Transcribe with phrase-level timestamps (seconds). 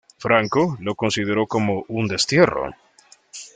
[0.17, 2.71] Franco lo consideró como un destierro.